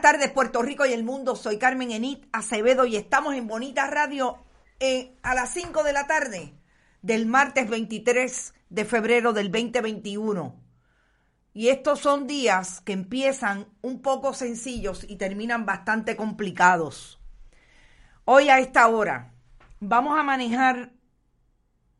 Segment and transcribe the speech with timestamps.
[0.00, 1.36] tardes, Puerto Rico y el mundo.
[1.36, 4.38] Soy Carmen Enit Acevedo y estamos en Bonita Radio
[4.80, 6.54] eh, a las 5 de la tarde
[7.02, 10.54] del martes 23 de febrero del 2021.
[11.52, 17.20] Y estos son días que empiezan un poco sencillos y terminan bastante complicados.
[18.24, 19.32] Hoy a esta hora
[19.80, 20.92] vamos a manejar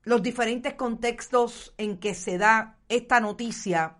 [0.03, 3.98] los diferentes contextos en que se da esta noticia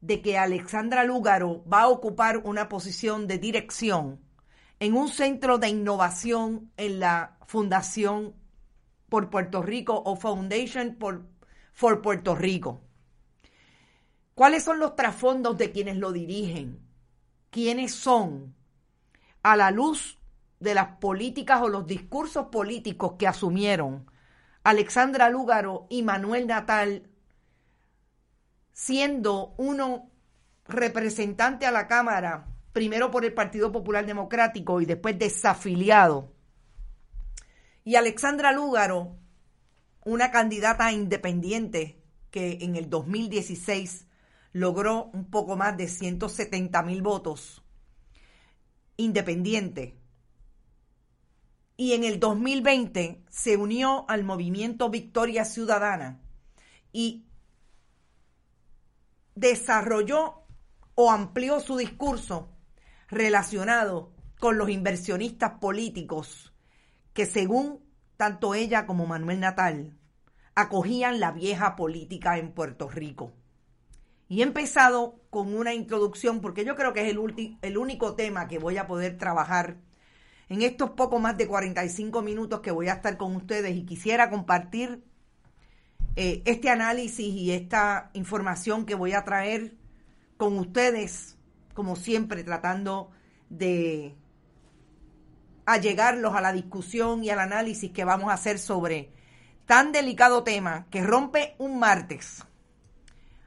[0.00, 4.20] de que Alexandra Lúgaro va a ocupar una posición de dirección
[4.80, 8.34] en un centro de innovación en la Fundación
[9.08, 10.98] por Puerto Rico o Foundation
[11.72, 12.82] for Puerto Rico.
[14.34, 16.80] ¿Cuáles son los trasfondos de quienes lo dirigen?
[17.50, 18.54] ¿Quiénes son?
[19.42, 20.18] A la luz
[20.60, 24.10] de las políticas o los discursos políticos que asumieron
[24.64, 27.08] Alexandra Lúgaro y Manuel Natal
[28.78, 30.08] siendo uno
[30.64, 36.32] representante a la Cámara, primero por el Partido Popular Democrático y después desafiliado,
[37.84, 39.16] y Alexandra Lúgaro,
[40.04, 44.06] una candidata independiente que en el 2016
[44.52, 47.64] logró un poco más de 170 mil votos,
[48.96, 49.98] independiente.
[51.76, 56.20] Y en el 2020 se unió al movimiento Victoria Ciudadana
[56.92, 57.27] y
[59.38, 60.46] desarrolló
[60.94, 62.50] o amplió su discurso
[63.08, 66.52] relacionado con los inversionistas políticos
[67.12, 67.84] que según
[68.16, 69.96] tanto ella como Manuel Natal
[70.56, 73.32] acogían la vieja política en Puerto Rico.
[74.28, 78.48] Y he empezado con una introducción porque yo creo que es el, el único tema
[78.48, 79.78] que voy a poder trabajar
[80.48, 84.30] en estos poco más de 45 minutos que voy a estar con ustedes y quisiera
[84.30, 85.04] compartir
[86.20, 89.76] eh, este análisis y esta información que voy a traer
[90.36, 91.38] con ustedes,
[91.74, 93.12] como siempre, tratando
[93.50, 94.16] de
[95.64, 99.12] allegarlos a la discusión y al análisis que vamos a hacer sobre
[99.64, 102.44] tan delicado tema que rompe un martes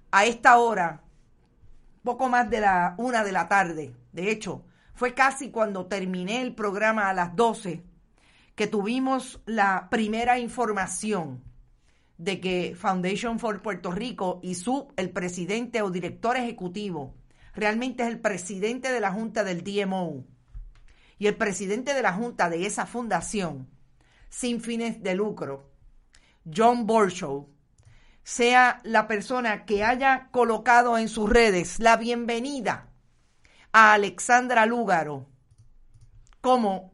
[0.09, 1.01] a esta hora,
[2.05, 3.93] poco más de la una de la tarde.
[4.13, 7.83] De hecho, fue casi cuando terminé el programa a las 12
[8.55, 11.50] que tuvimos la primera información
[12.21, 17.15] de que Foundation for Puerto Rico y su, el presidente o director ejecutivo,
[17.55, 20.23] realmente es el presidente de la Junta del DMO
[21.17, 23.67] y el presidente de la Junta de esa fundación,
[24.29, 25.71] sin fines de lucro,
[26.45, 27.49] John Borshow,
[28.23, 32.91] sea la persona que haya colocado en sus redes la bienvenida
[33.71, 35.27] a Alexandra Lúgaro
[36.39, 36.93] como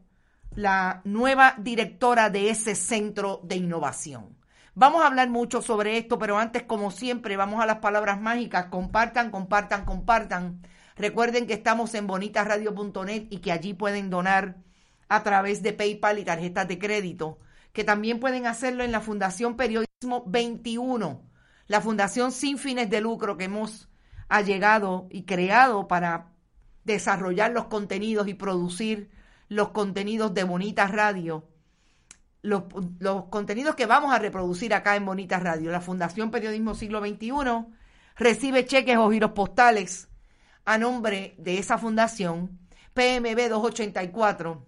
[0.52, 4.37] la nueva directora de ese centro de innovación.
[4.80, 8.66] Vamos a hablar mucho sobre esto, pero antes, como siempre, vamos a las palabras mágicas.
[8.66, 10.62] Compartan, compartan, compartan.
[10.94, 14.58] Recuerden que estamos en bonitasradio.net y que allí pueden donar
[15.08, 17.40] a través de PayPal y tarjetas de crédito,
[17.72, 21.22] que también pueden hacerlo en la Fundación Periodismo 21,
[21.66, 23.88] la fundación sin fines de lucro que hemos
[24.28, 26.30] allegado y creado para
[26.84, 29.10] desarrollar los contenidos y producir
[29.48, 31.48] los contenidos de Bonitas Radio
[32.42, 32.64] los,
[33.30, 35.70] contenidos que vamos a reproducir acá en Bonita Radio.
[35.70, 37.32] La Fundación Periodismo Siglo XXI
[38.16, 40.08] recibe cheques o giros postales
[40.64, 42.58] a nombre de esa fundación,
[42.94, 44.66] PMB 284,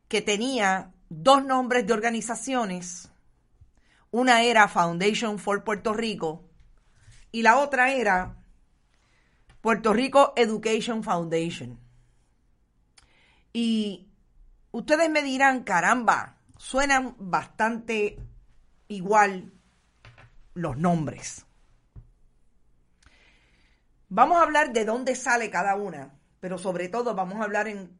[0.08, 3.10] que tenía dos nombres de organizaciones.
[4.10, 6.44] Una era Foundation for Puerto Rico
[7.30, 8.43] y la otra era
[9.64, 11.80] Puerto Rico Education Foundation.
[13.50, 14.10] Y
[14.72, 18.18] ustedes me dirán, caramba, suenan bastante
[18.88, 19.54] igual
[20.52, 21.46] los nombres.
[24.10, 27.98] Vamos a hablar de dónde sale cada una, pero sobre todo vamos a hablar en,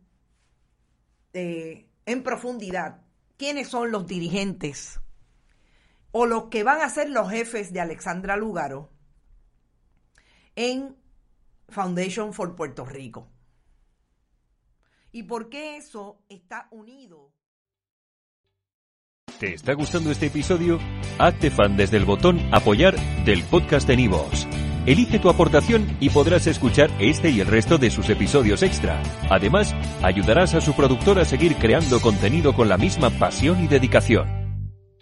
[1.33, 3.01] eh, en profundidad
[3.39, 5.01] quiénes son los dirigentes
[6.11, 8.91] o los que van a ser los jefes de Alexandra Lugaro
[10.57, 11.03] en
[11.69, 13.29] Foundation for Puerto Rico.
[15.13, 17.33] ¿Y por qué eso está unido?
[19.39, 20.79] ¿Te está gustando este episodio?
[21.19, 24.47] Hazte fan desde el botón apoyar del podcast de Nivos.
[24.87, 29.03] Elige tu aportación y podrás escuchar este y el resto de sus episodios extra.
[29.31, 34.44] Además, ayudarás a su productor a seguir creando contenido con la misma pasión y dedicación.